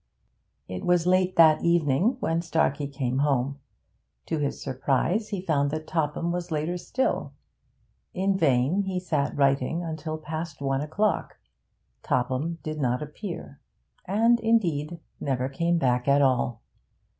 It 0.67 0.83
was 0.83 1.05
late 1.05 1.35
that 1.35 1.61
evening 1.63 2.17
when 2.19 2.41
Starkey 2.41 2.87
came 2.87 3.19
home; 3.19 3.59
to 4.25 4.39
his 4.39 4.59
surprise 4.59 5.29
he 5.29 5.41
found 5.45 5.69
that 5.69 5.85
Topham 5.85 6.31
was 6.31 6.49
later 6.49 6.75
still. 6.75 7.33
In 8.11 8.35
vain 8.35 8.81
he 8.85 8.99
sat 8.99 9.37
writing 9.37 9.83
until 9.83 10.17
past 10.17 10.59
one 10.59 10.81
o'clock. 10.81 11.37
Topham 12.01 12.57
did 12.63 12.79
not 12.79 13.03
appear, 13.03 13.61
and 14.05 14.39
indeed 14.39 14.99
never 15.19 15.47
came 15.47 15.77
back 15.77 16.07
at 16.07 16.23
all. 16.23 16.63